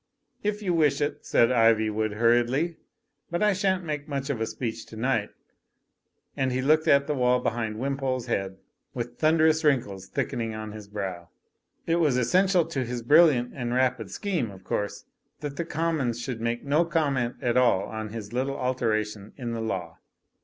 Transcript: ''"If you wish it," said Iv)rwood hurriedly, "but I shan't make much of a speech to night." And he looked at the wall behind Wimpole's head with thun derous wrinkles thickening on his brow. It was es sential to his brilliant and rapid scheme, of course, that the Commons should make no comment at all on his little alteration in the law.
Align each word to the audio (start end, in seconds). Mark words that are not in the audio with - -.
''"If 0.51 0.63
you 0.63 0.73
wish 0.73 0.99
it," 0.99 1.27
said 1.27 1.49
Iv)rwood 1.49 2.15
hurriedly, 2.15 2.77
"but 3.29 3.43
I 3.43 3.53
shan't 3.53 3.83
make 3.83 4.07
much 4.07 4.31
of 4.31 4.41
a 4.41 4.47
speech 4.47 4.83
to 4.87 4.95
night." 4.95 5.29
And 6.35 6.51
he 6.51 6.59
looked 6.59 6.87
at 6.87 7.05
the 7.05 7.13
wall 7.13 7.39
behind 7.39 7.77
Wimpole's 7.77 8.25
head 8.25 8.57
with 8.95 9.19
thun 9.19 9.37
derous 9.37 9.63
wrinkles 9.63 10.07
thickening 10.07 10.55
on 10.55 10.71
his 10.71 10.87
brow. 10.87 11.29
It 11.85 11.97
was 11.97 12.17
es 12.17 12.31
sential 12.33 12.67
to 12.71 12.83
his 12.83 13.03
brilliant 13.03 13.51
and 13.53 13.75
rapid 13.75 14.09
scheme, 14.09 14.49
of 14.49 14.63
course, 14.63 15.05
that 15.41 15.57
the 15.57 15.65
Commons 15.65 16.19
should 16.19 16.41
make 16.41 16.63
no 16.63 16.83
comment 16.83 17.35
at 17.39 17.55
all 17.55 17.83
on 17.83 18.09
his 18.09 18.33
little 18.33 18.57
alteration 18.57 19.33
in 19.37 19.51
the 19.51 19.61
law. 19.61 19.99